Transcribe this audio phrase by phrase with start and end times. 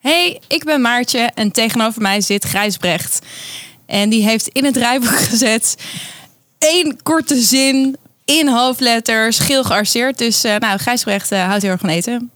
[0.00, 3.18] Hey, ik ben Maartje en tegenover mij zit Gijsbrecht.
[3.86, 5.74] En die heeft in het rijboek gezet
[6.58, 10.18] één korte zin in hoofdletters, geel gearseerd.
[10.18, 12.30] Dus uh, nou, Gijsbrecht uh, houdt heel erg van eten.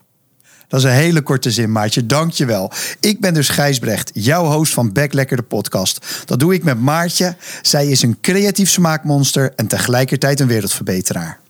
[0.68, 2.06] Dat is een hele korte zin, Maartje.
[2.06, 2.73] Dank je wel.
[3.00, 6.06] Ik ben dus Gijsbrecht, jouw host van Backlekker de podcast.
[6.24, 7.37] Dat doe ik met Maartje.
[7.62, 11.42] Zij is een creatief smaakmonster en tegelijkertijd een wereldverbeteraar.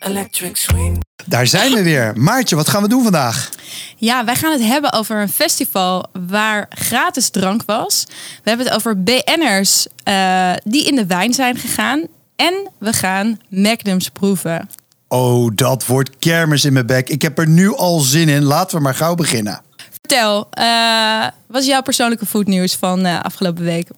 [0.00, 1.00] Electric Swing.
[1.24, 2.12] Daar zijn we weer.
[2.16, 3.50] Maartje, wat gaan we doen vandaag?
[3.96, 8.04] Ja, wij gaan het hebben over een festival waar gratis drank was.
[8.42, 12.06] We hebben het over BN'ers uh, die in de wijn zijn gegaan.
[12.36, 14.68] En we gaan Magnums proeven.
[15.08, 17.08] Oh, dat wordt kermis in mijn bek.
[17.08, 18.42] Ik heb er nu al zin in.
[18.42, 19.62] Laten we maar gauw beginnen.
[19.90, 23.88] Vertel, uh, wat is jouw persoonlijke foodnieuws van uh, afgelopen week?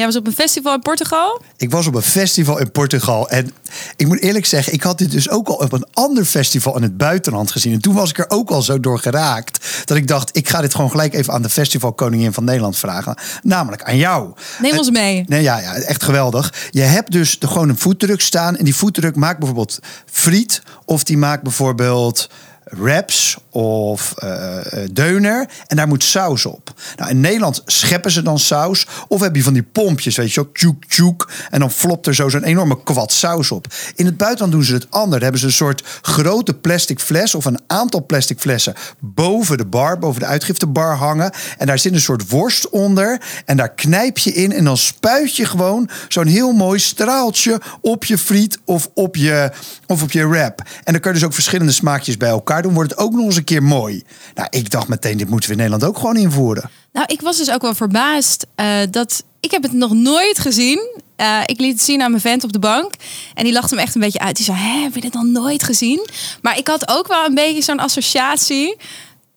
[0.00, 1.42] Jij was op een festival in Portugal?
[1.56, 3.28] Ik was op een festival in Portugal.
[3.28, 3.50] En
[3.96, 6.82] ik moet eerlijk zeggen, ik had dit dus ook al op een ander festival in
[6.82, 7.72] het buitenland gezien.
[7.72, 9.84] En toen was ik er ook al zo door geraakt.
[9.84, 13.16] Dat ik dacht, ik ga dit gewoon gelijk even aan de festivalkoningin van Nederland vragen.
[13.42, 14.32] Namelijk aan jou.
[14.58, 15.24] Neem ons mee.
[15.26, 16.54] Nee, ja, ja, echt geweldig.
[16.70, 18.56] Je hebt dus de, gewoon een voetdruk staan.
[18.56, 19.78] En die voetdruk maakt bijvoorbeeld
[20.10, 20.62] friet.
[20.84, 22.28] Of die maakt bijvoorbeeld
[22.64, 24.56] wraps of uh,
[24.92, 25.48] deuner.
[25.66, 26.74] En daar moet saus op.
[26.96, 28.86] Nou, in Nederland scheppen ze dan saus.
[29.08, 31.30] Of heb je van die pompjes, weet je wel, tjoek tjoek.
[31.50, 33.66] En dan flopt er zo zo'n enorme kwad saus op.
[33.94, 35.22] In het buitenland doen ze het anders.
[35.22, 39.98] Hebben ze een soort grote plastic fles of een aantal plastic flessen boven de bar,
[39.98, 41.32] boven de uitgiftebar hangen.
[41.58, 43.20] En daar zit een soort worst onder.
[43.44, 48.04] En daar knijp je in en dan spuit je gewoon zo'n heel mooi straaltje op
[48.04, 49.50] je friet of op je,
[49.86, 50.62] of op je wrap.
[50.84, 52.74] En dan kun je dus ook verschillende smaakjes bij elkaar doen.
[52.74, 54.02] Wordt het ook nog eens een keer mooi.
[54.34, 56.70] Nou, ik dacht meteen, dit moeten we in Nederland ook gewoon invoeren.
[56.92, 61.00] Nou, ik was dus ook wel verbaasd uh, dat ik heb het nog nooit gezien.
[61.16, 62.94] Uh, ik liet het zien aan mijn vent op de bank.
[63.34, 64.36] En die lachte me echt een beetje uit.
[64.36, 66.08] Die zei, Hé, heb je dit nog nooit gezien?
[66.42, 68.76] Maar ik had ook wel een beetje zo'n associatie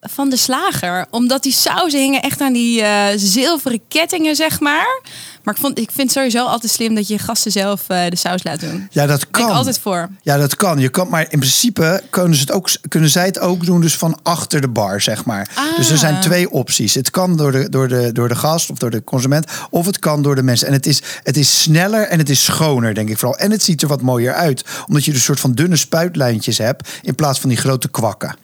[0.02, 1.06] van de slager.
[1.10, 5.02] Omdat die sauzen hingen echt aan die uh, zilveren kettingen, zeg maar.
[5.44, 8.44] Maar ik, vond, ik vind sowieso altijd slim dat je gasten zelf uh, de saus
[8.44, 8.88] laat doen.
[8.92, 9.50] Ja, dat kan.
[9.50, 10.10] Ik altijd voor.
[10.22, 10.80] Ja, dat kan.
[10.80, 11.10] Je kan.
[11.10, 14.62] Maar in principe kunnen, ze het ook, kunnen zij het ook doen, dus van achter
[14.62, 15.50] de bar, zeg maar.
[15.54, 15.78] Ah.
[15.78, 16.94] Dus er zijn twee opties.
[16.94, 20.00] Het kan door de, door, de, door de gast of door de consument, of het
[20.00, 20.68] kan door de mensen.
[20.68, 23.38] En het is, het is sneller en het is schoner, denk ik vooral.
[23.38, 26.58] En het ziet er wat mooier uit, omdat je dus een soort van dunne spuitlijntjes
[26.58, 28.36] hebt, in plaats van die grote kwakken.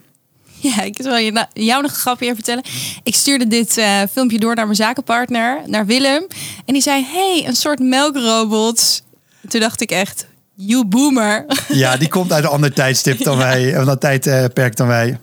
[0.76, 2.64] Ja, ik zal je, jou nog een grapje even vertellen.
[3.04, 6.28] Ik stuurde dit uh, filmpje door naar mijn zakenpartner, naar Willem.
[6.66, 9.04] En die zei, hey, een soort melkrobot.
[9.48, 11.46] Toen dacht ik echt, you boomer.
[11.68, 13.74] Ja, die komt uit een ander tijdstip dan wij.
[13.74, 15.20] Een ander tijdperk dan wij.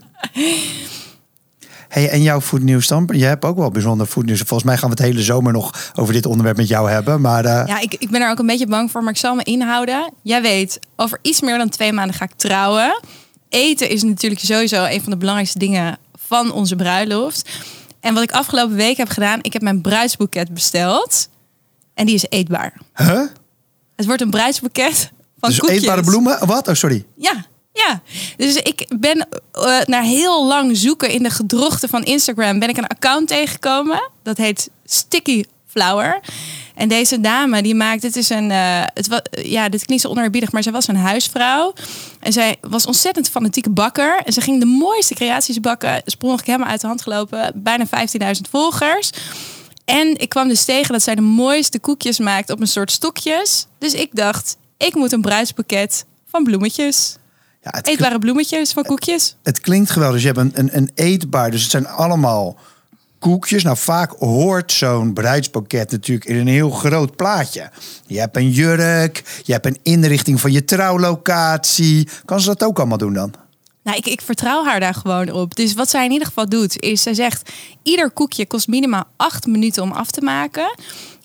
[1.88, 3.08] Hey, en jouw voetnieuws dan?
[3.12, 4.38] Je hebt ook wel bijzonder voetnieuws.
[4.40, 7.20] Volgens mij gaan we het hele zomer nog over dit onderwerp met jou hebben.
[7.20, 7.62] Maar, uh...
[7.66, 10.12] Ja, ik, ik ben er ook een beetje bang voor, maar ik zal me inhouden.
[10.22, 13.00] Jij weet, over iets meer dan twee maanden ga ik trouwen
[13.48, 17.50] eten is natuurlijk sowieso een van de belangrijkste dingen van onze bruiloft.
[18.00, 21.28] En wat ik afgelopen week heb gedaan, ik heb mijn bruidsboeket besteld.
[21.94, 22.72] En die is eetbaar.
[22.94, 23.22] Huh?
[23.96, 25.80] Het wordt een bruidsboeket van dus koekjes.
[25.80, 26.46] eetbare bloemen?
[26.46, 26.68] Wat?
[26.68, 27.04] Oh, sorry.
[27.16, 28.02] Ja, ja.
[28.36, 32.58] Dus ik ben uh, na heel lang zoeken in de gedrochten van Instagram...
[32.58, 34.10] ben ik een account tegengekomen.
[34.22, 36.20] Dat heet Sticky Flower.
[36.76, 40.08] En deze dame die maakt, het is een, uh, het was, ja, dit klinkt zo
[40.10, 41.72] onerbiedig, maar zij was een huisvrouw.
[42.20, 44.20] En zij was ontzettend fanatieke bakker.
[44.24, 46.02] En ze ging de mooiste creaties bakken.
[46.04, 47.52] Sprong ik helemaal uit de hand gelopen.
[47.54, 47.92] Bijna 15.000
[48.50, 49.10] volgers.
[49.84, 53.66] En ik kwam dus tegen dat zij de mooiste koekjes maakt op een soort stokjes.
[53.78, 57.16] Dus ik dacht, ik moet een bruidspakket van bloemetjes.
[57.62, 59.24] Ja, Eetbare bloemetjes van koekjes.
[59.24, 60.22] Het, het klinkt geweldig.
[60.22, 62.56] Dus je hebt een, een, een eetbaar, dus het zijn allemaal
[63.18, 63.62] koekjes.
[63.62, 67.70] Nou, vaak hoort zo'n bruidspakket natuurlijk in een heel groot plaatje.
[68.06, 72.08] Je hebt een jurk, je hebt een inrichting van je trouwlocatie.
[72.24, 73.34] Kan ze dat ook allemaal doen dan?
[73.82, 75.56] Nou, ik, ik vertrouw haar daar gewoon op.
[75.56, 77.50] Dus wat zij in ieder geval doet, is zij zegt...
[77.82, 80.74] ieder koekje kost minimaal acht minuten om af te maken.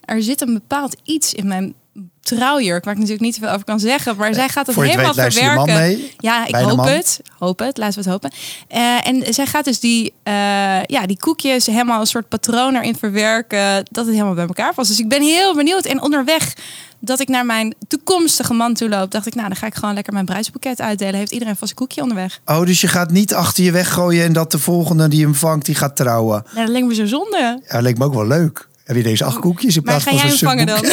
[0.05, 1.73] Er zit een bepaald iets in mijn
[2.21, 4.15] trouwjurk, waar ik natuurlijk niet veel over kan zeggen.
[4.15, 5.73] Maar zij gaat het Voor helemaal weet, verwerken.
[5.73, 7.21] Mee, ja, ik hoop het.
[7.37, 7.77] Hoop het.
[7.77, 8.31] Laten we het hopen.
[8.71, 12.95] Uh, en zij gaat dus die, uh, ja, die koekjes helemaal een soort patroon erin
[12.95, 13.85] verwerken.
[13.91, 14.89] Dat het helemaal bij elkaar past.
[14.89, 15.85] Dus ik ben heel benieuwd.
[15.85, 16.53] En onderweg
[16.99, 19.93] dat ik naar mijn toekomstige man toe loop, dacht ik, nou, dan ga ik gewoon
[19.93, 21.15] lekker mijn bruidsboeket uitdelen.
[21.15, 22.39] Heeft iedereen vast een koekje onderweg.
[22.45, 25.65] Oh, dus je gaat niet achter je weggooien en dat de volgende die hem vangt,
[25.65, 26.43] die gaat trouwen.
[26.55, 27.61] Ja, dat leek me zo zonde.
[27.67, 28.69] Ja, dat leek me ook wel leuk.
[28.91, 30.85] Heb je deze acht koekjes in Maar plaats ga van jij zo'n hem vangen dan?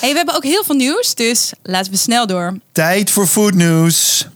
[0.00, 2.58] hey, we hebben ook heel veel nieuws, dus laten we snel door.
[2.72, 4.28] Tijd voor foodnieuws.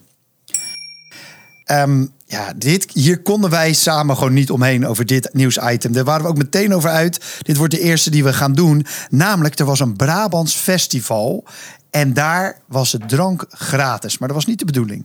[1.64, 5.92] Ehm ja, dit, hier konden wij samen gewoon niet omheen over dit nieuwsitem.
[5.92, 7.20] Daar waren we ook meteen over uit.
[7.42, 8.86] Dit wordt de eerste die we gaan doen.
[9.10, 11.44] Namelijk, er was een Brabants festival.
[11.90, 14.18] En daar was het drank gratis.
[14.18, 15.04] Maar dat was niet de bedoeling.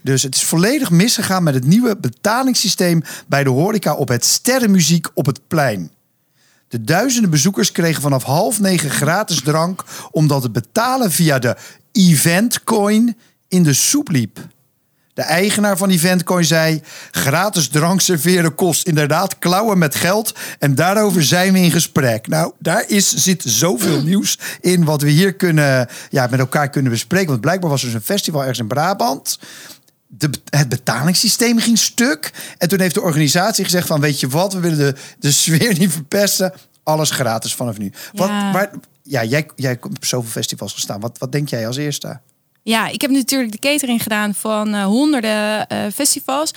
[0.00, 5.06] Dus het is volledig misgegaan met het nieuwe betalingssysteem bij de horeca op het Sterrenmuziek
[5.14, 5.90] op het plein.
[6.68, 11.56] De duizenden bezoekers kregen vanaf half negen gratis drank omdat het betalen via de
[11.92, 13.16] Eventcoin
[13.48, 14.38] in de soep liep.
[15.18, 21.22] De eigenaar van Eventcoin zei: gratis drank serveren kost inderdaad klauwen met geld en daarover
[21.24, 22.26] zijn we in gesprek.
[22.26, 26.92] Nou, daar is, zit zoveel nieuws in wat we hier kunnen, ja, met elkaar kunnen
[26.92, 27.28] bespreken.
[27.28, 29.38] Want blijkbaar was er dus een festival ergens in Brabant
[30.08, 32.32] de, het betalingssysteem ging stuk.
[32.58, 34.00] En toen heeft de organisatie gezegd van...
[34.00, 36.52] weet je wat, we willen de, de sfeer niet verpesten.
[36.82, 37.92] Alles gratis vanaf nu.
[38.12, 38.52] Wat, Ja.
[38.52, 38.70] waar,
[39.02, 41.00] ja, jij, jij hebt op zoveel festivals gestaan.
[41.00, 42.20] Wat, wat denk jij als eerste?
[42.62, 46.50] Ja, ik heb natuurlijk de catering gedaan van eh, honderden eh, festivals.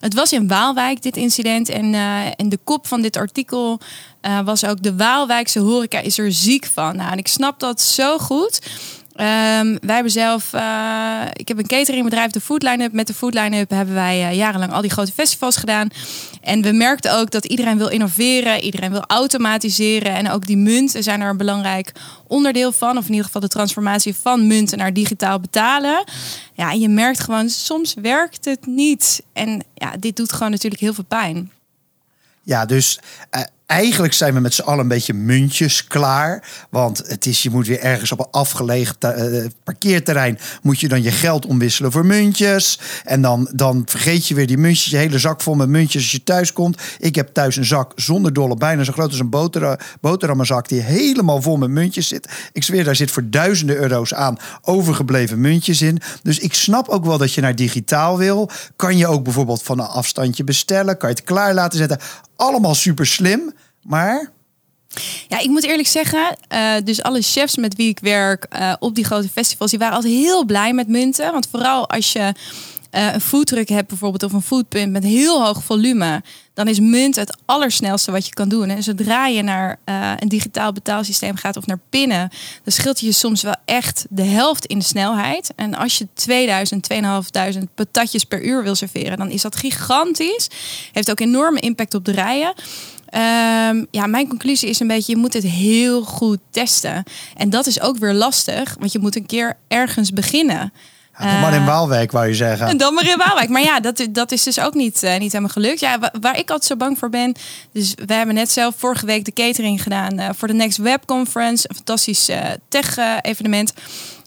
[0.00, 1.68] Het was in Waalwijk, dit incident.
[1.68, 3.80] En, eh, en de kop van dit artikel
[4.44, 4.82] was ook...
[4.82, 6.96] de Waalwijkse horeca is er ziek van.
[6.96, 8.60] Nou, en ik snap dat zo goed.
[9.16, 10.52] Ehm, wij hebben zelf...
[10.52, 12.92] eh, ik heb een cateringbedrijf, de Food Line-up.
[12.92, 15.88] Met de Food Line-up hebben wij eh, jarenlang al die grote festivals gedaan.
[16.40, 18.60] En we merkten ook dat iedereen wil innoveren.
[18.60, 20.14] Iedereen wil automatiseren.
[20.14, 21.92] En ook die munten zijn er een belangrijk
[22.26, 22.96] onderdeel van.
[22.96, 26.04] Of in ieder geval de transformatie van munten naar digitaal betalen.
[26.52, 29.22] Ja, en je merkt gewoon, soms werkt het niet.
[29.32, 31.50] En ja, dit doet gewoon natuurlijk heel veel pijn.
[32.42, 36.44] Ja, dus eh, eigenlijk zijn we met z'n allen een beetje muntjes klaar.
[36.70, 40.38] Want het is, je moet weer ergens op een afgelegen eh, parkeerterrein...
[40.62, 42.80] moet je dan je geld omwisselen voor muntjes.
[43.04, 46.12] En dan, dan vergeet je weer die muntjes, je hele zak vol met muntjes als
[46.12, 46.82] je thuis komt.
[46.98, 50.68] Ik heb thuis een zak zonder dolle, bijna zo groot als een boter, boterhammenzak...
[50.68, 52.28] die helemaal vol met muntjes zit.
[52.52, 56.00] Ik zweer, daar zit voor duizenden euro's aan overgebleven muntjes in.
[56.22, 58.50] Dus ik snap ook wel dat je naar digitaal wil.
[58.76, 60.96] Kan je ook bijvoorbeeld van een afstandje bestellen.
[60.96, 61.98] Kan je het klaar laten zetten.
[62.36, 63.52] Allemaal super slim,
[63.86, 64.34] maar...
[65.28, 68.94] Ja, ik moet eerlijk zeggen, eh, dus alle chefs met wie ik werk eh, op
[68.94, 71.32] die grote festivals, die waren altijd heel blij met munten.
[71.32, 72.32] Want vooral als je
[72.90, 76.22] eh, een foodtruck hebt bijvoorbeeld of een foodpump met heel hoog volume,
[76.54, 78.68] dan is munt het allersnelste wat je kan doen.
[78.68, 79.78] En zodra je naar
[80.18, 82.30] een digitaal betaalsysteem gaat of naar pinnen,
[82.62, 85.52] dan scheelt je soms wel echt de helft in de snelheid.
[85.56, 90.48] En als je 2000, 2500 patatjes per uur wil serveren, dan is dat gigantisch.
[90.92, 92.54] Heeft ook enorme impact op de rijen.
[93.16, 97.02] Ehm, ja, mijn conclusie is een beetje, je moet het heel goed testen.
[97.36, 100.72] En dat is ook weer lastig, want je moet een keer ergens beginnen.
[101.18, 102.66] Ja, nog maar in Eh, Waalwijk, wou je zeggen.
[102.66, 103.48] en dan maar in Waalwijk.
[103.48, 105.80] Maar ja, dat, dat is dus ook niet, eh, niet helemaal gelukt.
[105.80, 107.34] Ja, wa- waar ik altijd zo bang voor ben.
[107.72, 111.06] Dus we hebben net zelf vorige week de catering gedaan eh, voor de Next Web
[111.06, 111.68] Conference.
[111.68, 112.28] Een fantastisch
[112.68, 113.72] tech-evenement.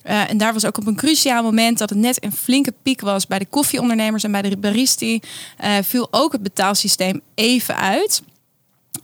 [0.02, 3.26] En daar was ook op een cruciaal moment dat het net een flinke piek was
[3.26, 5.20] bij de koffieondernemers en bij de baristi.
[5.82, 8.22] viel ook het betaalsysteem even uit.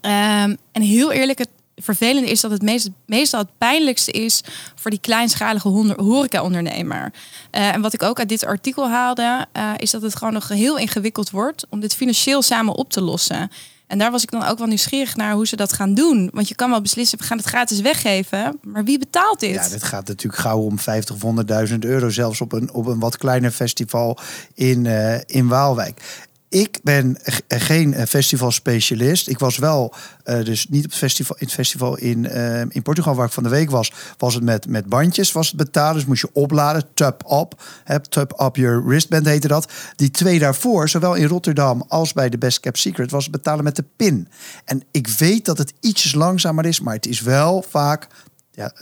[0.07, 4.43] Ehm, en heel eerlijk, het vervelende is dat het meest, meestal het pijnlijkste is
[4.75, 7.13] voor die kleinschalige horeca-ondernemer.
[7.51, 10.49] Eh, en wat ik ook uit dit artikel haalde, eh, is dat het gewoon nog
[10.49, 13.51] heel ingewikkeld wordt om dit financieel samen op te lossen.
[13.87, 16.31] En daar was ik dan ook wel nieuwsgierig naar hoe ze dat gaan doen.
[16.33, 18.59] Want je kan wel beslissen, we gaan het gratis weggeven.
[18.63, 19.55] Maar wie betaalt dit?
[19.55, 22.99] Ja, dit gaat natuurlijk gauw om 50 of 100.000 euro, zelfs op een, op een
[22.99, 24.19] wat kleiner festival
[24.55, 26.26] in, eh, in Waalwijk.
[26.49, 29.29] Ik ben g- geen eh, festivalspecialist.
[29.29, 32.83] Ik was wel, eh, dus niet op het festival, in het festival in, eh, in
[32.83, 35.95] Portugal waar ik van de week was, was het met, met bandjes was het betalen.
[35.95, 39.73] Dus moest je opladen, tap up, hè, tap up your wristband heette dat.
[39.97, 43.65] Die twee daarvoor, zowel in Rotterdam als bij de Best Kept Secret, was het betalen
[43.65, 44.29] met de pin.
[44.65, 48.07] En ik weet dat het ietsjes langzamer is, maar het is wel vaak,
[48.51, 48.73] ja,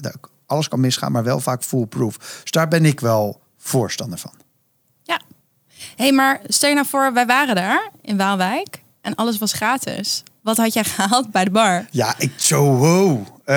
[0.46, 2.16] alles kan misgaan, maar wel vaak foolproof.
[2.42, 4.43] Dus daar ben ik wel voorstander van.
[5.96, 10.22] Hey, maar stel je nou voor, wij waren daar in Waalwijk en alles was gratis.
[10.42, 11.86] Wat had jij gehaald bij de bar?
[11.90, 13.26] Ja, ik zo wow.
[13.44, 13.54] Eh,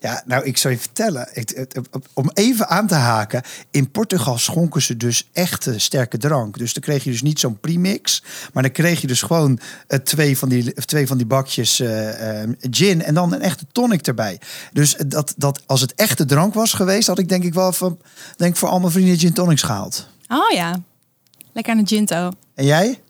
[0.00, 1.28] ja, nou, ik zal je vertellen.
[1.32, 1.66] Ik,
[2.12, 3.42] om even aan te haken.
[3.70, 6.58] In Portugal schonken ze dus echte sterke drank.
[6.58, 8.22] Dus dan kreeg je dus niet zo'n premix.
[8.52, 12.42] Maar dan kreeg je dus gewoon eh, twee, van die, twee van die bakjes eh,
[12.42, 13.02] eh, gin.
[13.02, 14.40] En dan een echte tonic erbij.
[14.72, 17.06] Dus dat, dat, als het echte drank was geweest...
[17.06, 17.98] had ik denk ik wel van,
[18.36, 20.08] denk voor al mijn vrienden gin tonics gehaald.
[20.28, 20.82] Oh ja,
[21.58, 22.30] lekker aan de ginto.
[22.54, 23.00] En jij?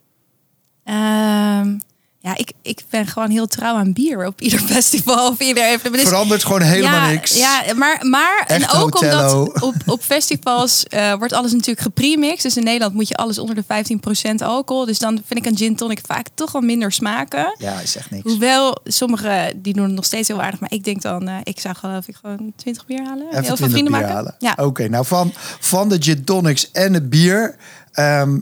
[0.85, 1.78] Ehm,
[2.20, 5.94] Ja, ik, ik ben gewoon heel trouw aan bier op ieder festival of ieder evenement.
[6.02, 7.38] Dus- Verandert gewoon helemaal ja, niks.
[7.38, 9.38] Ja, maar, maar en ook Hotello.
[9.42, 12.42] omdat op, op festivals eh, wordt alles natuurlijk gepremixed.
[12.42, 14.84] Dus in Nederland moet je alles onder de 15% alcohol.
[14.84, 17.54] Dus dan vind ik een gin tonic vaak toch wel minder smaken.
[17.58, 18.22] Ja, is echt niks.
[18.30, 20.60] Hoewel sommigen die doen het nog steeds heel aardig.
[20.60, 23.22] Maar ik denk dan, eh, ik zou geloof ik gewoon 20 bier halen.
[23.22, 24.14] en Even heel veel 20 vrienden maken.
[24.14, 24.34] halen.
[24.38, 24.54] Ja.
[24.56, 27.56] Oké, nou van, van de gin tonics en het bier
[27.92, 28.38] ehm,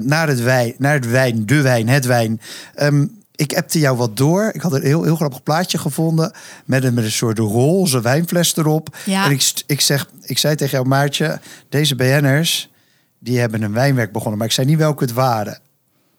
[0.00, 2.40] naar het wijn, naar het wijn, de wijn, het wijn.
[2.74, 4.50] Ehm, ik appte jou wat door.
[4.52, 6.32] Ik had een heel, heel grappig plaatje gevonden
[6.64, 8.96] met een, met een soort roze wijnfles erop.
[9.04, 9.24] Ja.
[9.24, 12.70] En ik, ik, zeg, ik zei tegen jou, Maartje, deze BN'ers,
[13.18, 15.58] die hebben een wijnwerk begonnen, maar ik zei niet welke het waren.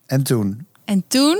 [0.05, 0.67] En toen?
[0.85, 1.37] En toen,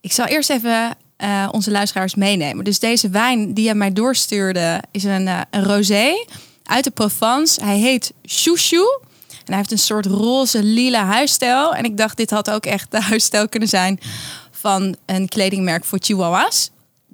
[0.00, 2.64] ik zal eerst even eh, onze luisteraars meenemen.
[2.64, 6.24] Dus deze wijn die hij mij doorstuurde is een, eh, een rosé
[6.62, 7.64] uit de Provence.
[7.64, 9.00] Hij heet Chouchou.
[9.48, 11.74] En hij heeft een soort roze lila huisstijl.
[11.74, 14.00] En ik dacht, dit had ook echt de huisstijl kunnen zijn
[14.50, 16.70] van een kledingmerk voor chihuahuas.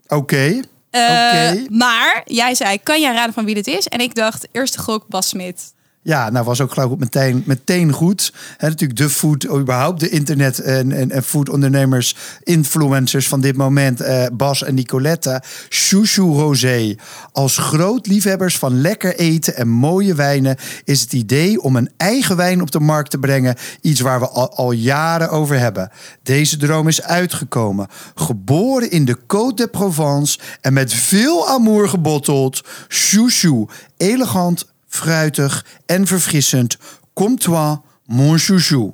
[0.06, 0.60] Oké.
[0.90, 1.64] Eh, Oké.
[1.68, 3.88] Maar jij zei, kan jij raden van wie dit is?
[3.88, 5.72] En ik dacht, eerste gok Bas Smit.
[6.06, 8.32] Ja, nou was ook geloof ik meteen, meteen goed.
[8.58, 14.26] Natuurlijk de food, überhaupt de internet en, en, en foodondernemers, influencers van dit moment, eh,
[14.32, 15.42] Bas en Nicolette.
[15.68, 16.96] Chouchou Rosé.
[17.32, 22.36] Als groot liefhebbers van lekker eten en mooie wijnen is het idee om een eigen
[22.36, 25.90] wijn op de markt te brengen iets waar we al, al jaren over hebben.
[26.22, 27.86] Deze droom is uitgekomen.
[28.14, 32.60] Geboren in de Côte de Provence en met veel amour gebotteld.
[32.88, 36.76] Chouchou, elegant, fruitig en verfrissend.
[37.12, 38.92] Comtois, mon chouchou.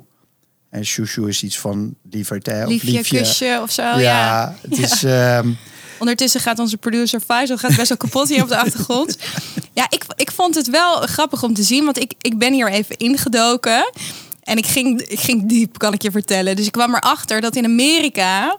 [0.69, 2.63] En chouchou is iets van lieverd, hè?
[2.63, 3.17] Of Liefje, liefje.
[3.17, 3.81] kusje of zo.
[3.81, 4.55] ja, ja.
[4.61, 5.03] het is...
[5.03, 5.49] ehm,
[5.99, 9.17] Ondertussen gaat onze producer Faisal gaat best wel kapot hier op de achtergrond.
[9.73, 12.71] Ja, ik, ik vond het wel grappig om te zien, want ik, ik ben hier
[12.71, 13.91] even ingedoken.
[14.43, 16.55] En ik ging, ik ging diep, kan ik je vertellen.
[16.55, 18.57] Dus ik kwam erachter dat in Amerika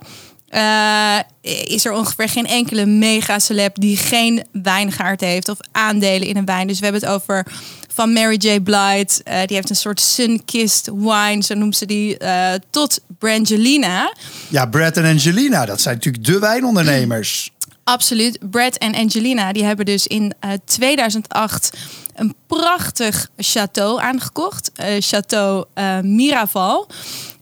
[0.52, 1.18] eh,
[1.64, 6.44] is er ongeveer geen enkele mega celeb die geen wijngaard heeft of aandelen in een
[6.44, 6.66] wijn.
[6.66, 7.46] Dus we hebben het over
[7.94, 8.60] van Mary J.
[8.60, 9.22] Blige.
[9.24, 14.14] eh, die heeft een soort sun-kissed wine, zo noemt ze die, eh, tot Brangelina.
[14.48, 17.50] ja, Brad en Angelina, dat zijn natuurlijk de wijnondernemers.
[17.84, 18.38] Absoluut.
[18.50, 21.72] Brad en Angelina die hebben dus in eh, 2008
[22.14, 24.70] een prachtig château aangekocht.
[25.00, 25.64] Château
[26.02, 26.88] Miraval.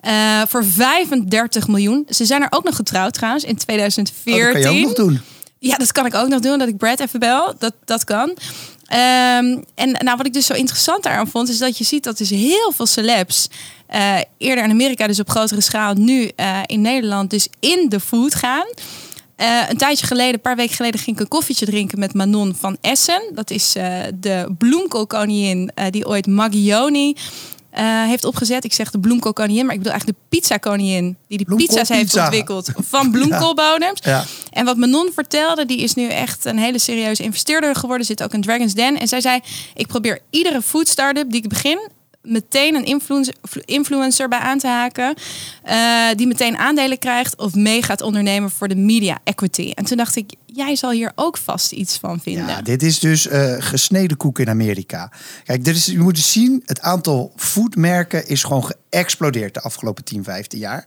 [0.01, 2.07] Eh, voor 35 miljoen.
[2.09, 4.43] Ze zijn er ook nog getrouwd trouwens in Oh, 2014.
[4.43, 5.21] dat kan je ook nog doen.
[5.59, 7.55] Ja, dat kan ik ook nog doen, dat ik Brad even bel.
[7.59, 8.37] Dat, dat kan.
[8.87, 12.19] Ehm, en nou, wat ik dus zo interessant daaraan vond, is dat je ziet dat
[12.19, 13.49] dus heel veel celebs,
[13.87, 18.01] eh, eerder in Amerika dus op grotere schaal, nu eh, in Nederland dus in de
[18.01, 18.67] food gaan.
[19.69, 22.77] Een tijdje geleden, een paar weken geleden, ging ik een koffietje drinken met Manon van
[22.81, 23.23] Essen.
[23.35, 23.73] Dat is
[24.15, 27.17] de bloemkoolkoningin die ooit Maggioni
[27.71, 28.65] eh, heeft opgezet.
[28.65, 32.71] Ik zeg de bloemkoolkoningin, maar ik bedoel eigenlijk de pizza-koningin die die pizza's heeft ontwikkeld
[32.77, 34.01] van bloemkoolbodems.
[34.05, 34.25] Ja.
[34.51, 38.07] En wat Manon vertelde, die is nu echt een hele serieuze investeerder geworden.
[38.07, 38.99] Zit ook in Dragon's Den.
[38.99, 39.41] En zij zei,
[39.75, 41.91] ik probeer iedere food startup die ik begin
[42.23, 43.01] meteen een
[43.65, 45.15] influencer, bij aan te haken.
[45.63, 49.73] eh, die meteen aandelen krijgt of mee gaat ondernemen voor de media equity.
[49.75, 52.47] En toen dacht ik, jij zal hier ook vast iets van vinden.
[52.47, 55.13] Ja, dit is dus eh, gesneden koek in Amerika.
[55.45, 60.05] Kijk, dit is, je moet eens zien, het aantal foodmerken is gewoon geëxplodeerd de afgelopen
[60.05, 60.85] 10, 15 jaar.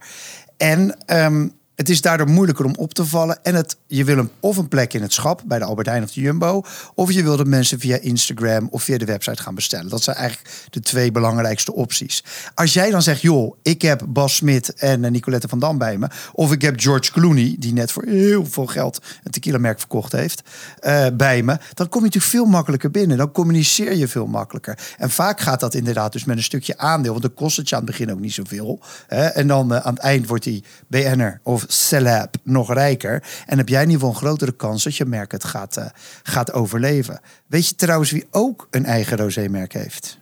[0.58, 3.44] En ehm, het is daardoor moeilijker om op te vallen.
[3.44, 6.04] En het, je wil een, of een plek in het schap bij de Albert Heijn
[6.04, 6.64] of de Jumbo.
[6.96, 9.90] Of je wil dat mensen via Instagram of via de website gaan bestellen.
[9.90, 12.24] Dat zijn eigenlijk de twee belangrijkste opties.
[12.54, 15.98] Als jij dan zegt, joh, ik heb Bas Smit en eh, Nicolette van Dam bij
[15.98, 16.08] me.
[16.34, 20.42] Of ik heb George Clooney, die net voor heel veel geld een tequila-merk verkocht heeft,
[20.80, 21.58] eh, bij me.
[21.74, 23.18] Dan kom je natuurlijk veel makkelijker binnen.
[23.18, 24.78] Dan communiceer je veel makkelijker.
[24.98, 27.12] En vaak gaat dat inderdaad dus met een stukje aandeel.
[27.12, 28.80] Want dan kost het je aan het begin ook niet zoveel.
[29.08, 29.26] Hè?
[29.26, 33.24] En dan eh, aan het eind wordt die BN'er of celeb nog rijker.
[33.46, 35.86] En heb jij in ieder geval een grotere kans dat je merk het gaat, eh,
[36.24, 37.20] gaat overleven.
[37.48, 40.18] Weet je trouwens wie ook een eigen rosé-merk heeft?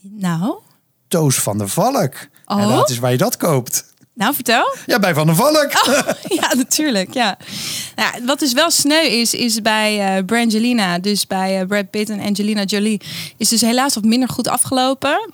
[0.00, 0.54] Nou,
[1.08, 2.14] Toos van der Valk.
[2.44, 2.62] Oh?
[2.62, 3.84] En dat is waar je dat koopt.
[4.14, 4.76] nou vertel.
[4.86, 5.70] Ja, bij Van der Valk.
[6.40, 7.14] ja, natuurlijk.
[7.14, 7.38] Ja.
[7.96, 12.10] Nou, wat dus wel sneu is, is bij eh Brangelina, dus bij eh, Brad Pitt
[12.10, 13.00] en Angelina Jolie,
[13.36, 15.30] is dus helaas wat minder goed afgelopen.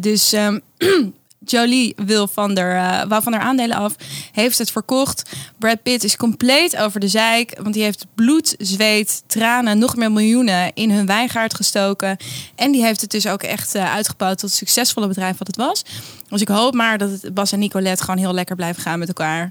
[0.00, 0.58] Dus ehm,
[1.50, 3.94] Jolie wil van der, eh, wou van haar aandelen af,
[4.32, 5.30] heeft het verkocht.
[5.58, 10.12] Brad Pitt is compleet over de zeik, want die heeft bloed, zweet, tranen, nog meer
[10.12, 12.16] miljoenen in hun wijngaard gestoken.
[12.54, 15.56] En die heeft het dus ook echt eh, uitgebouwd tot het succesvolle bedrijf wat het
[15.56, 15.84] was.
[16.28, 19.08] Dus ik hoop maar dat het Bas en Nicolette gewoon heel lekker blijven gaan met
[19.08, 19.50] elkaar.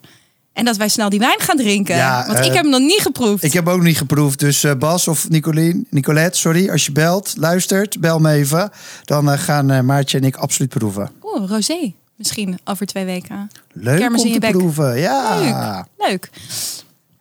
[0.55, 1.95] En dat wij snel die wijn gaan drinken.
[1.95, 3.43] Ja, Want eh, ik heb hem nog niet geproefd.
[3.43, 4.39] Ik heb ook niet geproefd.
[4.39, 8.69] Dus eh, Bas of Nicolien, Nicolette, sorry, als je belt, luistert, bel me even.
[9.03, 11.12] Dan eh, gaan eh, Maartje en ik absoluut proeven.
[11.24, 11.93] Oeh, rosé.
[12.15, 13.50] Misschien over twee weken.
[13.74, 14.57] Leuk Kermis in om je te bek.
[14.57, 14.97] proeven.
[15.00, 15.39] Ja.
[15.97, 16.09] Leuk.
[16.09, 16.29] Leuk.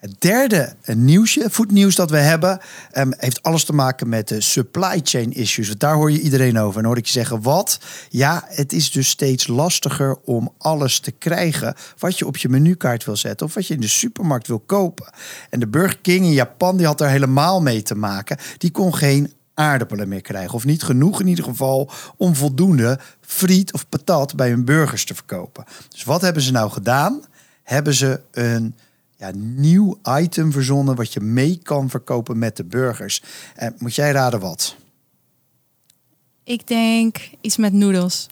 [0.05, 5.01] Het derde nieuwsje, voetnieuws dat we hebben, ehm, heeft alles te maken met de supply
[5.03, 5.79] chain issues.
[5.79, 6.81] Daar hoor je iedereen over.
[6.81, 7.79] En hoor ik je zeggen, wat?
[8.09, 13.05] Ja, het is dus steeds lastiger om alles te krijgen wat je op je menukaart
[13.05, 15.13] wil zetten of wat je in de supermarkt wil kopen.
[15.51, 18.39] En de Burger King in Japan, die had daar helemaal mee te maken.
[18.59, 20.55] Die kon geen aardappelen meer krijgen.
[20.55, 25.15] Of niet genoeg in ieder geval om voldoende friet of patat bij hun burgers te
[25.15, 25.65] verkopen.
[25.89, 27.23] Dus wat hebben ze nou gedaan?
[27.63, 28.75] Hebben ze een
[29.17, 33.23] ja, nieuw item verzonnen wat je mee kan verkopen met de burgers.
[33.55, 34.77] En moet jij raden wat?
[36.45, 38.29] Ik denk iets met noedels.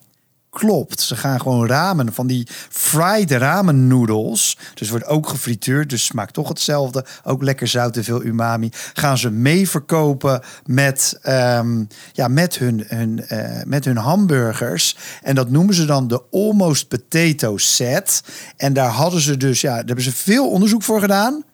[0.53, 4.59] Klopt, ze gaan gewoon ramen van die fried ramen noodles.
[4.75, 7.05] Dus wordt ook gefrituurd, dus smaakt toch hetzelfde.
[7.25, 8.71] Ook lekker zout en veel umami.
[8.93, 14.97] Gaan ze mee verkopen met, ehm, ja, met, hun, hun, eh, met hun hamburgers.
[15.23, 18.23] En dat noemen ze dan de Almost Potato Set.
[18.57, 21.45] En daar hadden ze dus, ja, daar hebben ze veel onderzoek voor gedaan.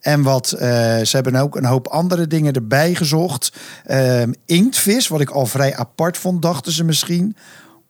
[0.00, 0.58] En wat, eh,
[1.02, 3.52] ze hebben ook een hoop andere dingen erbij gezocht.
[3.84, 7.36] Ehm, inktvis, wat ik al vrij apart vond, dachten ze misschien.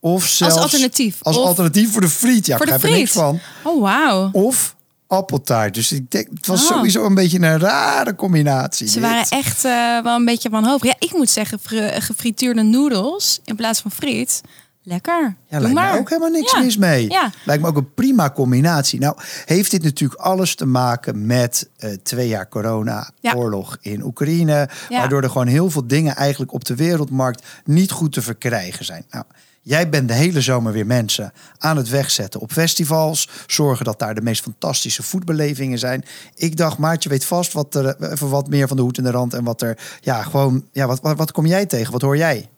[0.00, 1.16] Of zelfs alternatief.
[1.22, 2.46] Als Of- alternatief voor de friet.
[2.46, 3.40] Ja, Voor ik begrijp er niks van.
[3.62, 4.28] Oh, wauw.
[4.32, 4.74] Of
[5.06, 5.74] appeltaart.
[5.74, 6.76] Dus ik denk, het was Oh.
[6.76, 8.86] sowieso een beetje een rare combinatie.
[8.88, 9.02] Ze dit.
[9.02, 10.88] waren echt eh, wel een beetje wanhopig.
[10.88, 14.40] Ja, ik moet zeggen, fri- gefrituurde noedels in plaats van friet.
[14.82, 15.22] Lekker.
[15.48, 15.92] Ja, Doe lijkt maar.
[15.92, 16.58] me ook helemaal niks Ja.
[16.60, 17.10] mis mee.
[17.10, 17.30] Ja.
[17.44, 19.00] Lijkt me ook een prima combinatie.
[19.00, 23.34] Nou, heeft dit natuurlijk alles te maken met eh, twee jaar corona, Ja.
[23.34, 28.12] oorlog in Oekraïne, waardoor er gewoon heel veel dingen eigenlijk op de wereldmarkt niet goed
[28.12, 29.04] te verkrijgen zijn.
[29.10, 29.24] Nou,
[29.66, 34.14] jij bent de hele zomer weer mensen aan het wegzetten op festivals, zorgen dat daar
[34.14, 36.04] de meest fantastische voetbelevingen zijn.
[36.34, 39.04] Ik dacht, Maartje weet vast wat er, eh, even wat meer van de hoed en
[39.04, 41.92] de rand en wat er, ja, gewoon, ja, wat, wat, wat kom jij tegen?
[41.92, 42.48] Wat hoor jij?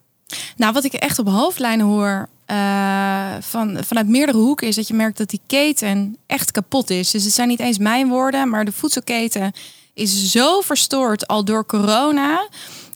[0.57, 4.95] Nou, wat ik echt op hoofdlijnen hoor eh, van, vanuit meerdere hoeken is dat je
[4.95, 7.11] merkt dat die keten echt kapot is.
[7.11, 9.53] Dus het zijn niet eens mijn woorden, maar de voedselketen
[9.95, 12.49] is zo verstoord al door corona.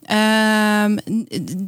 [0.03, 0.97] Ehm,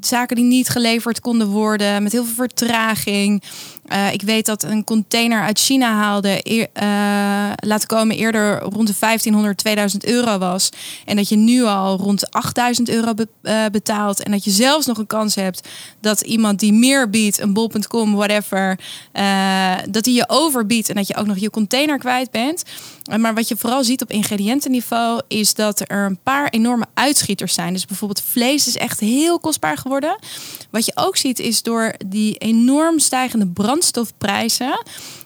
[0.00, 3.42] zaken die niet geleverd konden worden, met heel veel vertraging.
[3.84, 6.86] Eh, ik weet dat een container uit China haalde, eer- eh,
[7.56, 10.70] laten komen eerder rond de 1500, 2000 euro was.
[11.04, 14.22] En dat je nu al rond de 8000 euro eh, betaalt.
[14.22, 15.68] En dat je zelfs nog een kans hebt
[16.00, 18.78] dat iemand die meer biedt, een bol.com, whatever,
[19.90, 22.62] dat die je overbiedt en dat je ook nog je container kwijt bent.
[23.20, 27.72] Maar wat je vooral ziet op ingrediëntenniveau is dat er een paar enorme uitschieters zijn.
[27.72, 30.18] Dus bijvoorbeeld vlees is echt heel kostbaar geworden.
[30.70, 34.82] Wat je ook ziet is door die enorm stijgende brandstofprijzen.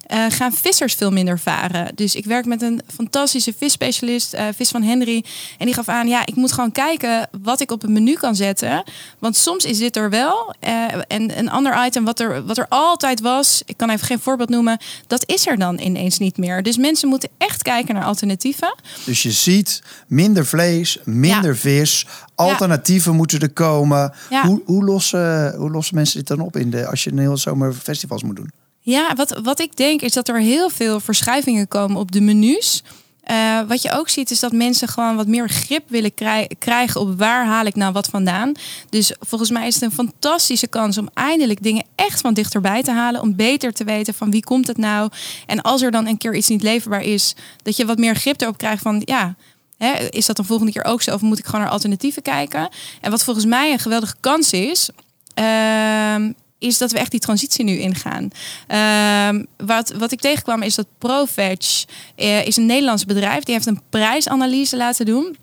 [0.09, 1.93] Eh, gaan vissers veel minder varen.
[1.95, 5.25] Dus ik werk met een fantastische visspecialist, eh, Vis van Henry.
[5.59, 8.37] En die gaf aan, ja, ik moet gewoon kijken wat ik op een menu kan
[8.37, 8.83] zetten.
[9.19, 10.55] Want soms is dit er wel.
[10.61, 10.75] eh,
[11.09, 14.49] en een ander item wat er, wat er altijd was, ik kan even geen voorbeeld
[14.49, 16.63] noemen, dat is er dan ineens niet meer.
[16.63, 18.75] Dus mensen moeten echt kijken naar alternatieven.
[19.05, 21.55] Dus je ziet minder vlees, minder Ja.
[21.61, 24.13] vis, alternatieven moeten er komen.
[24.31, 24.47] Ja.
[24.47, 27.37] Hoe, hoe, lossen, hoe lossen mensen dit dan op in de, als je een heel
[27.37, 28.51] zomer festivals moet doen?
[28.89, 32.83] Ja, wat, wat ik denk is dat er heel veel verschuivingen komen op de menus.
[33.23, 37.01] Eh, wat je ook ziet is dat mensen gewoon wat meer grip willen krij- krijgen
[37.01, 38.53] op waar haal ik nou wat vandaan.
[38.91, 42.91] Dus volgens mij is het een fantastische kans om eindelijk dingen echt van dichterbij te
[42.91, 43.21] halen.
[43.21, 45.11] Om beter te weten van wie komt het nou.
[45.47, 48.41] En als er dan een keer iets niet leverbaar is, dat je wat meer grip
[48.41, 49.35] erop krijgt van ja.
[49.79, 51.15] Hè, is dat dan volgende keer ook zo?
[51.15, 52.69] Of moet ik gewoon naar alternatieven kijken?
[53.01, 54.89] En wat volgens mij een geweldige kans is,
[55.35, 58.31] ehm, is dat we echt die transitie nu ingaan.
[58.67, 61.85] Ehm, wat, wat ik tegenkwam is dat ProVeg
[62.17, 63.43] eh, is een Nederlands bedrijf.
[63.43, 65.37] Die heeft een prijsanalyse laten doen.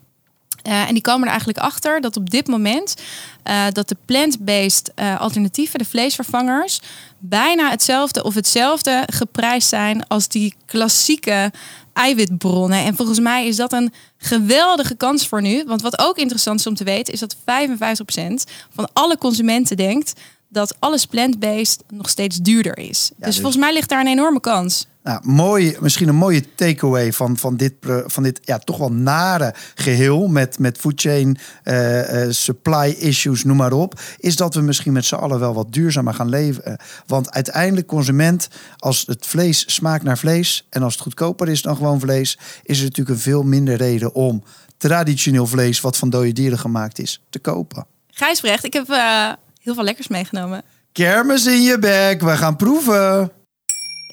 [0.61, 2.95] Eh, en die komen er eigenlijk achter dat op dit moment
[3.43, 6.79] eh, dat de plant-based alternatieven, de vleesvervangers,
[7.19, 11.51] bijna hetzelfde of hetzelfde geprijsd zijn als die klassieke
[11.93, 12.83] eiwitbronnen.
[12.83, 15.63] En volgens mij is dat een geweldige kans voor nu.
[15.67, 17.39] Want wat ook interessant is om te weten, is dat 55%
[18.69, 20.13] van alle consumenten denkt
[20.49, 23.11] dat alles plant-based nog steeds duurder is.
[23.17, 24.87] dus, dus- volgens mij ligt daar een enorme kans.
[25.05, 27.73] Nou, mooi, misschien een mooie takeaway van, van dit,
[28.05, 33.43] van dit ja, toch wel nare geheel met, met food chain, eh, eh, supply issues,
[33.43, 33.99] noem maar op.
[34.17, 36.65] Is dat we misschien met z'n allen wel wat duurzamer gaan leven.
[36.65, 36.73] Eh,
[37.07, 41.75] Want uiteindelijk, consument, als het vlees smaakt naar vlees en als het goedkoper is dan
[41.75, 44.43] gewoon vlees, is er natuurlijk een veel minder reden om
[44.77, 47.85] traditioneel vlees, wat van dode dieren gemaakt is, te kopen.
[48.07, 48.87] Gijsbrecht, ik heb
[49.65, 50.63] heel veel lekkers meegenomen.
[50.91, 53.31] Kermis in je bek, we gaan proeven.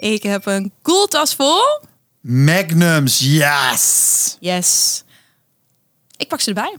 [0.01, 1.61] Ik heb een koeltas vol.
[2.21, 4.37] Magnums, yes!
[4.41, 5.03] Yes.
[6.17, 6.77] Ik pak ze erbij.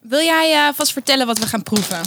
[0.00, 2.00] Wil jij eh, vast vertellen wat we gaan proeven?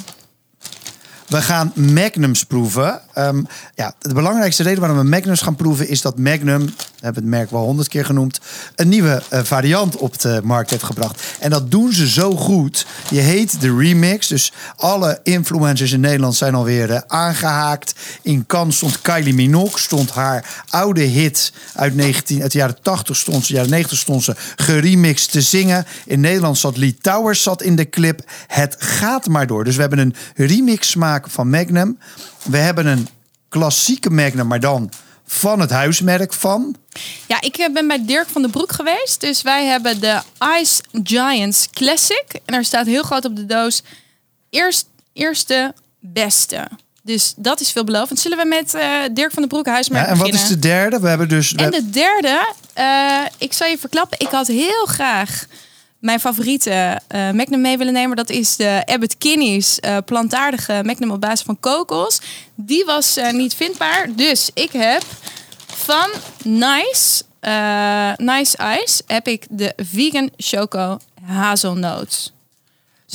[1.27, 3.01] We gaan Magnums proeven.
[3.13, 3.43] Ehm,
[3.75, 6.73] ja, de belangrijkste reden waarom we Magnums gaan proeven is dat Magnum,
[7.05, 8.39] hebben het merk wel honderd keer genoemd,
[8.75, 11.23] een nieuwe eh, variant op de markt heeft gebracht.
[11.39, 12.85] En dat doen ze zo goed.
[13.09, 14.27] Je heet de remix.
[14.27, 17.93] Dus alle influencers in Nederland zijn alweer eh, aangehaakt.
[18.21, 23.15] In Cannes stond Kylie Minogue, stond haar oude hit uit, 19, uit de jaren 80
[23.15, 25.85] stond ze, jaren 90 stond ze geremixed te zingen.
[26.05, 28.21] In Nederland zat Lee Towers zat in de clip.
[28.47, 29.63] Het gaat maar door.
[29.63, 31.99] Dus we hebben een remix smaak van Magnum.
[32.43, 33.07] We hebben een
[33.49, 34.91] klassieke Magnum, maar dan
[35.25, 36.75] van het huismerk van.
[37.25, 39.21] Ja, ik eh, ben bij Dirk van den Broek geweest.
[39.21, 40.21] Dus wij hebben de
[40.59, 42.25] Ice Giants Classic.
[42.33, 43.83] En daar staat heel groot op de doos.
[44.49, 46.67] Eerst, eerste, beste.
[47.03, 48.19] Dus dat is veelbelovend.
[48.19, 50.99] Zullen we met eh, Dirk van den Broek huismerk Ja, en wat is de derde?
[50.99, 51.53] We hebben dus.
[51.53, 55.45] En de derde, eh, ik zal je verklappen, ik had heel graag
[56.05, 58.15] mijn favoriete eh, Magnum mee willen nemen.
[58.15, 62.19] Dat is de Abbott Kinney's eh, plantaardige Magnum op basis van kokos.
[62.55, 65.03] Die was eh, niet vindbaar, dus ik heb
[65.65, 66.09] van
[66.43, 67.23] Nice,
[68.17, 72.33] Nice Ice, heb ik de vegan choco hazelnoot.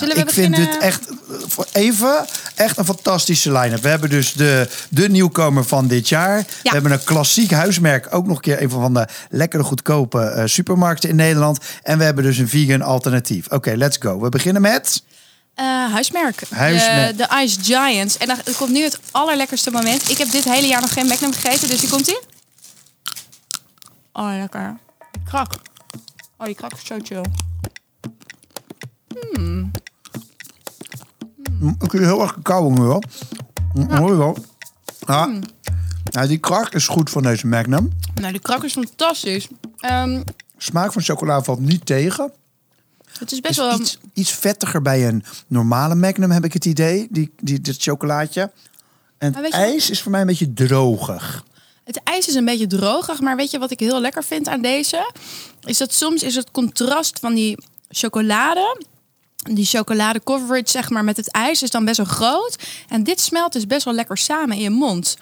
[0.00, 1.14] Zullen we ik vind dit echt, eh,
[1.46, 3.82] voor even, echt een fantastische line-up.
[3.82, 6.44] We hebben dus de, de nieuwkomer van dit jaar.
[6.62, 8.14] We hebben een klassiek huismerk.
[8.14, 11.58] Ook nog een keer een van de lekkere goedkope eh, supermarkten in Nederland.
[11.82, 13.48] En we hebben dus een vegan alternatief.
[13.48, 14.20] Oké, let's go.
[14.20, 15.02] We beginnen met...
[15.54, 16.42] Eh, huismerk.
[16.50, 17.16] Huismerk.
[17.18, 18.18] De, de Ice Giants.
[18.18, 20.10] En dan er komt nu het allerlekkerste moment.
[20.10, 22.20] Ik heb dit hele jaar nog geen Magnum gegeten, dus die komt ie.
[24.12, 24.76] Oh, lekker.
[25.24, 25.52] Krak.
[26.38, 27.24] Oh, die krak is zo chill.
[29.32, 29.70] Mm,
[31.60, 33.02] Ik vind heel erg cacao nu hoor.
[33.74, 34.36] Mm, Hoor je wel.
[35.06, 35.24] Ja.
[35.24, 35.42] Hmm.
[36.10, 37.92] Nou, die krak is goed van deze Magnum.
[38.20, 39.48] Nou, die krak is fantastisch.
[39.78, 40.22] Ehm,
[40.56, 42.32] Smaak van chocola valt niet tegen.
[43.18, 43.78] het is best is wel...
[43.80, 47.06] iets, iets vettiger bij een normale Magnum, heb ik het idee.
[47.10, 48.50] Die, die, dit chocolaatje.
[49.18, 51.44] En het ijs is voor mij een beetje drogig.
[51.84, 54.60] Het ijs is een beetje drogig, maar weet je wat ik heel lekker vind aan
[54.62, 55.12] deze?
[55.64, 58.84] Is dat soms is het contrast van die chocolade,
[59.42, 62.56] die chocolade coverage zeg maar met het ijs is dan best wel groot.
[62.88, 65.16] En dit smelt dus best wel lekker samen in je mond.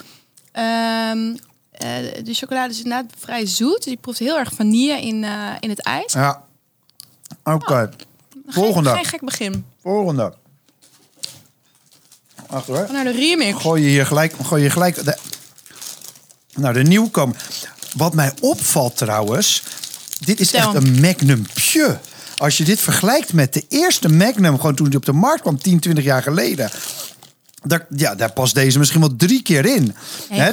[0.52, 1.36] Ehm,
[1.70, 1.88] eh,
[2.24, 3.84] de chocolade is inderdaad vrij zoet.
[3.84, 6.12] Die proeft heel erg vanille in, eh, in het ijs.
[6.12, 6.42] Ja.
[7.44, 7.90] Oké.
[8.44, 8.90] Geen, Volgende.
[8.90, 9.64] geen gek begin.
[9.82, 10.34] Volgende.
[12.48, 12.88] Wacht hoor.
[12.92, 13.60] Naar de remix.
[13.60, 14.34] Gooi je hier gelijk.
[14.42, 15.18] Gooi je gelijk de,
[16.54, 17.36] nou, de nieuwkomer.
[17.96, 19.62] Wat mij opvalt trouwens.
[20.18, 21.98] Dit is echt een Magnum Pje.
[22.38, 25.58] Als je dit vergelijkt met de eerste Magnum, gewoon toen die op de markt kwam,
[25.58, 26.70] 10, 20 jaar geleden.
[27.62, 29.94] Daar, ja, daar past deze misschien wel drie keer in.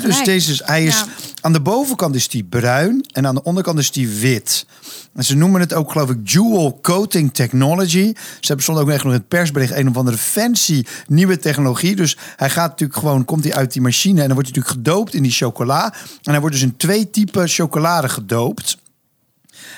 [0.01, 1.05] Dus deze is, hij is, Ja.
[1.41, 4.65] aan de bovenkant is die bruin en aan de onderkant is die wit.
[5.13, 8.13] En ze noemen het ook, geloof ik, dual coating technology.
[8.15, 11.95] Ze hebben stond ook echt nog in het persbericht een of andere fancy nieuwe technologie.
[11.95, 14.87] Dus hij gaat natuurlijk gewoon, komt hij uit die machine en dan wordt hij natuurlijk
[14.87, 15.93] gedoopt in die chocola.
[16.23, 18.77] En hij wordt dus in twee typen chocolade gedoopt.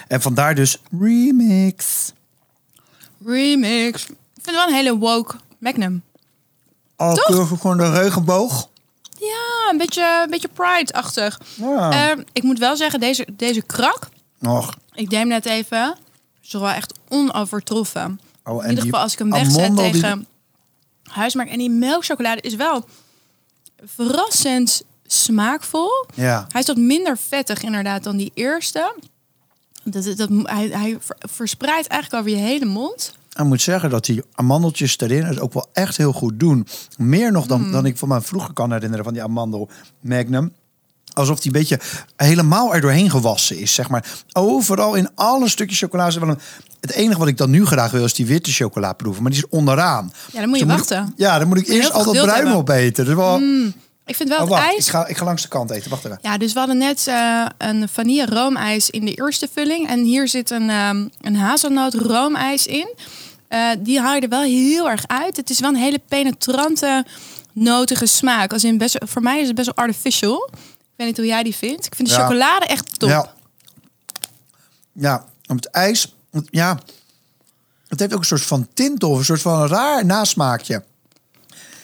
[0.08, 2.12] En vandaar dus remix.
[3.26, 4.02] Remix.
[4.02, 6.04] Ik vind het wel een hele woke Magnum.
[6.96, 7.26] Al Toch?
[7.26, 8.70] curve van de regenboog.
[9.20, 11.42] Ja, een beetje, een beetje pride-achtig.
[11.56, 12.10] Ja.
[12.10, 14.08] Ehm, ik moet wel zeggen, deze, deze krak,
[14.42, 14.78] Och.
[14.94, 15.96] ik neem net even,
[16.42, 18.20] is wel echt onovertroffen.
[18.44, 20.28] Oh, In ieder geval als ik hem wegzet Amondo die- tegen
[21.04, 21.50] huismerk.
[21.50, 22.86] En die melkchocolade is wel
[23.86, 25.90] verrassend smaakvol.
[26.14, 26.46] Ja.
[26.52, 28.96] Hij is wat minder vettig inderdaad dan die eerste.
[29.90, 33.16] Dat, dat, hij, hij ver- verspreidt eigenlijk over je hele mond.
[33.36, 36.68] Ik moet zeggen dat die amandeltjes erin het ook wel echt heel goed doen.
[36.98, 37.62] Meer nog Hmm.
[37.62, 39.70] dan, dan ik van mij vroeger kan herinneren van die amandel
[40.02, 40.54] magnum.
[41.14, 41.80] Alsof die een beetje
[42.16, 44.06] helemaal er doorheen gewassen is, zeg maar.
[44.34, 46.10] Overal in alle stukjes chocola.
[46.80, 49.22] Het enige wat ik dan nu graag wil is die witte chocola proeven.
[49.24, 50.12] Maar die is onderaan.
[50.32, 51.04] Ja, dan moet je Dus wachten.
[51.04, 53.06] ik- ja, dan moet ik eerst al dat bruin opeten.
[53.06, 53.42] Dus wel,
[54.08, 54.86] Ik vind wel oh, het ijs...
[54.86, 55.90] ik, ga, ik ga langs de kant eten.
[55.90, 56.20] Wacht even.
[56.22, 59.88] Ja, dus we hadden net eh, een vanille roomijs in de eerste vulling.
[59.90, 62.94] En hier zit een, ehm een hazelnoot roomijs in.
[63.48, 65.38] Eh, die haal je er wel heel erg uit.
[65.38, 67.06] Het is wel een hele penetrante,
[67.54, 68.54] notige smaak.
[68.54, 70.50] Als in best, voor mij is het best wel artificial.
[70.54, 71.86] Ik weet niet hoe jij die vindt.
[71.86, 72.22] Ik vind de Ja.
[72.22, 73.10] chocolade echt top.
[73.10, 73.32] Ja.
[74.92, 76.16] Ja, het ijs,
[76.50, 76.80] ja,
[77.88, 80.84] het heeft ook een soort van tint of een soort van raar nasmaakje.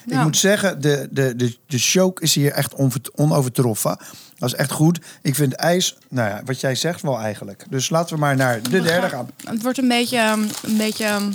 [0.06, 3.98] Ik moet zeggen, de, de, de, de choke is hier echt onver- onovertroffen.
[4.38, 4.98] Dat is echt goed.
[5.22, 7.64] Ik vind ijs, nou ja, wat jij zegt wel eigenlijk.
[7.70, 9.30] Dus laten we maar naar de derde gaan-.
[9.44, 11.32] Het wordt een beetje, ehm, een beetje ehm,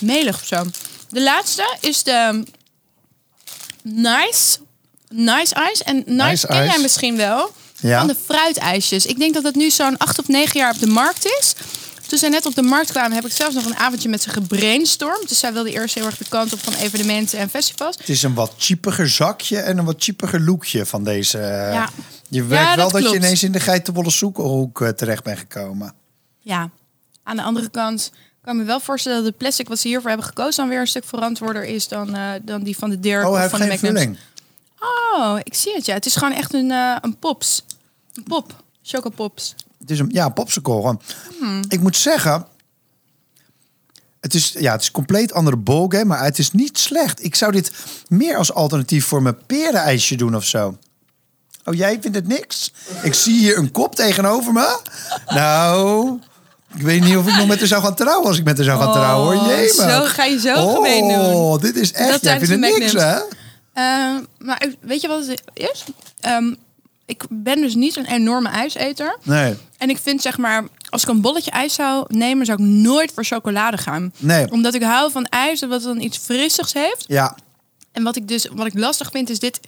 [0.00, 0.64] melig of zo.
[1.08, 2.44] De laatste is de
[3.82, 4.58] Nice,
[5.08, 5.84] nice Ice.
[5.84, 7.52] En Nice, Nice ken jij misschien wel.
[7.80, 7.98] Ja.
[7.98, 9.06] Van de fruitijsjes.
[9.06, 11.54] Ik denk dat het nu zo'n acht of negen jaar op de markt is.
[12.06, 14.30] Toen zij net op de markt kwamen, heb ik zelfs nog een avondje met ze
[14.30, 15.28] gebrainstormd.
[15.28, 17.96] Dus zij wilde eerst heel erg de kant op van evenementen en festivals.
[17.98, 21.38] Het is een wat cheapiger zakje en een wat cheapiger lookje van deze.
[21.38, 21.88] eh, Ja.
[22.28, 25.94] Je Ja, wel dat dat je ineens in de geitenwolle zoekhoek eh, terecht bent gekomen.
[26.38, 26.70] Ja,
[27.22, 28.10] aan de andere kant
[28.42, 30.80] kan ik me wel voorstellen dat de plastic wat ze hiervoor hebben gekozen dan weer
[30.80, 33.78] een stuk verantwoorder is dan, eh, dan die van de Dirk Oh, of van de
[33.78, 34.18] vulling.
[35.14, 35.94] Oh, ik zie het ja.
[35.94, 37.64] Het is gewoon echt een, eh, een pops.
[38.14, 38.62] Een pop.
[38.82, 39.54] Chocopops.
[39.84, 40.98] Het is een ja, een popsicle.
[41.40, 41.60] Hmm.
[41.68, 42.46] Ik moet zeggen,
[44.20, 47.24] het is, ja, het is een compleet andere ballgame, maar het is niet slecht.
[47.24, 47.72] Ik zou dit
[48.08, 50.78] meer als alternatief voor mijn perenijsje doen of zo.
[51.64, 52.72] Oh, jij vindt het niks?
[53.02, 54.78] Ik zie hier een kop tegenover me.
[55.26, 56.18] Nou,
[56.74, 58.66] ik weet niet of ik nog met haar zou gaan trouwen als ik met haar
[58.66, 59.38] zou gaan Oh, trouwen.
[59.38, 59.48] hoor.
[59.48, 61.34] Jee, zo ga je zo gemeen doen.
[61.34, 62.10] Oh, dit is echt.
[62.10, 63.18] Dat jij vindt het niks, hè?
[63.72, 65.84] Eh, maar weet je wat het is?
[66.20, 66.54] Ehm,
[67.06, 69.18] ik ben dus niet een enorme ijseter.
[69.22, 69.54] Nee.
[69.78, 73.12] En ik vind zeg maar, als ik een bolletje ijs zou nemen, zou ik nooit
[73.14, 74.12] voor chocolade gaan.
[74.18, 74.50] Nee.
[74.50, 77.04] Omdat ik hou van ijs, dat dan iets frissigs heeft.
[77.06, 77.36] Ja,
[77.92, 79.60] En wat ik dus wat ik lastig vind, is dit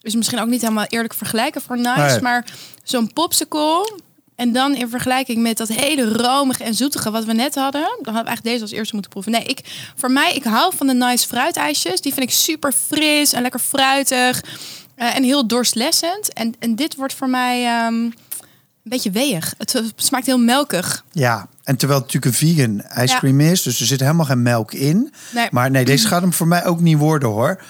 [0.00, 2.20] is misschien ook niet helemaal eerlijk vergelijken voor nice, Nee.
[2.20, 2.44] maar
[2.82, 3.98] zo'n popsicle.
[4.36, 7.90] En dan in vergelijking met dat hele romige en zoetige wat we net hadden, dan
[8.14, 9.32] hadden we eigenlijk deze als eerste moeten proeven.
[9.32, 9.60] Nee, ik,
[9.96, 12.00] voor mij, ik hou van de nice fruitijsjes.
[12.00, 14.40] Die vind ik super fris en lekker fruitig
[14.94, 16.32] eh, en heel doorslessend.
[16.32, 18.14] En, en dit wordt voor mij ehm, een
[18.82, 19.54] beetje weeg.
[19.58, 21.04] Het, het smaakt heel melkig.
[21.12, 24.72] Ja, en terwijl het natuurlijk een vegan ijscream is, dus er zit helemaal geen melk
[24.72, 25.12] in.
[25.34, 25.48] Nee.
[25.50, 27.62] Maar nee, deze gaat hem voor mij ook niet worden hoor.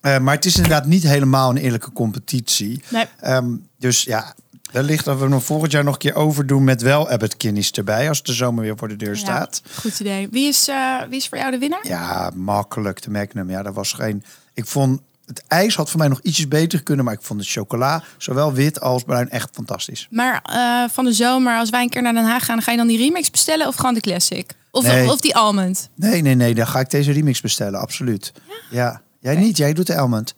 [0.00, 2.82] Eh, maar het is inderdaad niet helemaal een eerlijke competitie.
[2.88, 3.04] Nee.
[3.20, 4.34] Ehm, dus ja,
[4.72, 8.08] wellicht dat we hem volgend jaar nog een keer overdoen met wel Abbott Kinnies erbij,
[8.08, 9.62] als de zomer weer voor de deur staat.
[9.64, 10.28] Ja, goed idee.
[10.30, 11.88] Wie is, eh, wie is voor jou de winnaar?
[11.88, 13.50] Ja, makkelijk de Magnum.
[13.50, 14.24] Ja, dat was geen.
[14.54, 15.00] Ik vond
[15.34, 18.52] het ijs had voor mij nog ietsjes beter kunnen, maar ik vond de chocola, zowel
[18.52, 20.06] wit als bruin, echt fantastisch.
[20.10, 22.76] Maar eh, van de zomer, als wij een keer naar Den Haag gaan, ga je
[22.76, 24.50] dan die remix bestellen of gewoon de classic?
[24.70, 25.10] Of, Nee.
[25.10, 25.88] of die almond?
[25.94, 28.32] Nee, nee, nee, dan ga ik deze remix bestellen, absoluut.
[28.70, 30.34] Ja, jij niet, jij doet de Elmond.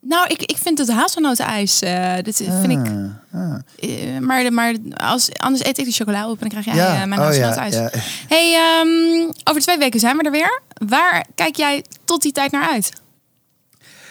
[0.00, 1.80] Nou, ik, ik vind het hazelnotenijs.
[1.80, 2.92] eh dit vind ik.
[3.32, 3.54] ah.
[3.80, 7.06] eh, maar, maar als, anders eet ik de chocola op en dan krijg jij Ja,
[7.06, 7.74] mijn oh ja, hazelnotenijs.
[7.74, 7.90] ja.
[8.28, 10.60] Hey, ehm, over twee weken zijn we er weer.
[10.88, 12.90] Waar kijk jij tot die tijd naar uit?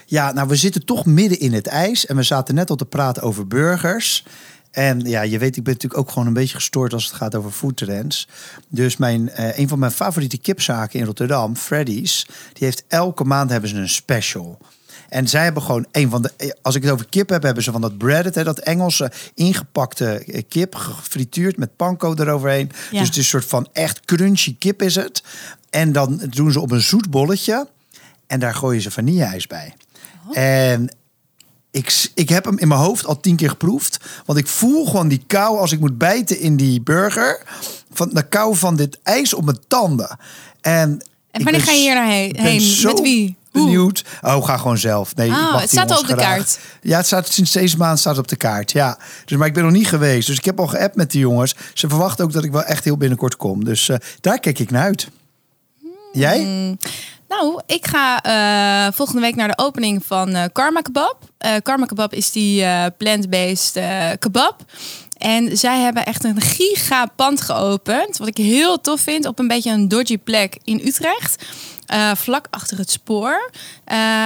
[0.06, 2.06] Ja, nou, we zitten toch midden in het ijs.
[2.06, 4.26] En we zaten net al te praten over burgers.
[4.72, 7.36] En ja, je weet, ik ben natuurlijk ook gewoon een beetje gestoord als het gaat
[7.36, 8.28] over foodtrends.
[8.68, 13.50] Dus mijn, eh, een van mijn favoriete kipzaken in Rotterdam, Freddy's, die heeft elke maand
[13.50, 14.58] hebben ze een special.
[15.10, 16.32] En zij hebben gewoon een van de.
[16.38, 19.12] eh, Als ik het over kip heb, hebben ze van dat breaded, hè, dat Engelse
[19.34, 22.72] ingepakte eh, kip, gefrituurd met panko eroverheen.
[22.92, 22.98] Ja.
[23.00, 25.24] Dus het is een soort van echt crunchy kip is het.
[25.70, 27.68] En dan doen ze op een zoet bolletje.
[28.28, 29.74] En daar gooien ze vanilleijs bij.
[30.32, 30.96] En
[31.72, 33.98] ik, ik heb hem in mijn hoofd al tien keer geproefd.
[34.26, 37.44] Want ik voel gewoon die kou als ik moet bijten in die burger.
[37.92, 40.18] Van de kou van dit ijs op mijn tanden.
[40.62, 42.36] En, En wanneer ga je hier naar heen?
[42.84, 43.36] Met wie?
[43.52, 44.04] Benieuwd.
[44.22, 45.16] Oh, ga gewoon zelf.
[45.16, 46.36] Nee, Oh, het staat al op de graag.
[46.36, 46.60] kaart.
[46.82, 48.72] Ja, het staat sinds deze maand staat op de kaart.
[48.72, 48.98] Ja.
[49.26, 50.28] Dus, maar ik ben nog niet geweest.
[50.28, 51.56] Dus ik heb al geappt met die jongens.
[51.74, 53.64] Ze verwachten ook dat ik wel echt heel binnenkort kom.
[53.64, 55.08] Dus eh, daar kijk ik naar uit.
[56.14, 56.78] Jij?
[57.40, 61.18] Nou, ik ga eh, volgende week naar de opening van eh, Karma Kebab.
[61.38, 62.66] Eh, Karma Kebab is die
[62.98, 63.80] plant-based
[64.20, 64.66] kebab.
[65.18, 68.18] En zij hebben echt een gigapand geopend.
[68.18, 69.26] Wat ik heel tof vind.
[69.26, 71.46] Op een beetje een dodgy plek in Utrecht.
[72.16, 73.52] Vlak achter het spoor.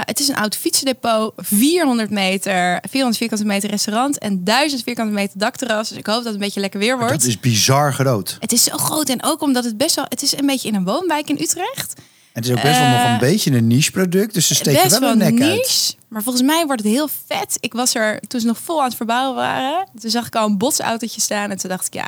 [0.05, 1.33] Het is een oud fietsendepot.
[1.35, 4.17] 400 meter, 400 vierkante meter restaurant.
[4.17, 5.89] En 1000 vierkante meter dakterras.
[5.89, 7.13] Dus ik hoop dat het een beetje lekker weer wordt.
[7.13, 8.37] Dat is bizar groot.
[8.39, 9.09] Het is zo groot.
[9.09, 10.05] En ook omdat het best wel...
[10.09, 11.93] Het is een beetje in een woonwijk in Utrecht.
[12.37, 14.33] Het is ook best wel nog een beetje een niche product.
[14.33, 15.97] Dus ze steken Eh, wel een nek niche, uit.
[16.07, 17.57] maar volgens mij wordt het heel vet.
[17.59, 19.87] Ik was er toen ze nog vol aan het verbouwen waren.
[19.99, 22.07] Toen zag ik al een botsautootje staan en toen dacht ik, ja,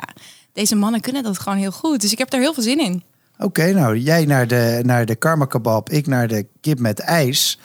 [0.52, 2.00] deze mannen kunnen dat gewoon heel goed.
[2.00, 3.02] Dus ik heb er heel veel zin in.
[3.38, 7.58] Oké, nou, jij naar de, naar de karma kebab, ik naar de kip met ijs.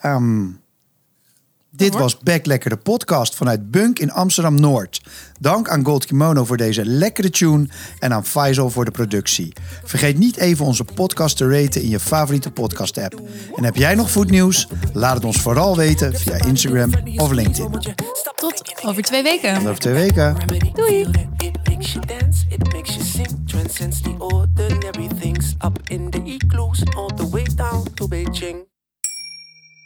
[0.00, 0.46] Ehm,
[1.78, 5.02] dit was Back Lekker, de podcast vanuit Bunk in Amsterdam-Noord.
[5.40, 9.52] Dank aan Gold Kimono voor deze lekkere tune en aan Faisal voor de productie.
[9.84, 13.20] Vergeet niet even onze podcast te raten in je favoriete podcast-app.
[13.56, 14.68] En heb jij nog voetnieuws?
[14.92, 17.70] Laat het ons vooral weten via Instagram of LinkedIn.
[18.36, 19.54] Tot over twee weken.
[19.54, 20.36] Tot over twee weken.
[20.72, 21.06] Doei.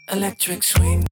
[0.07, 1.12] Electric swing.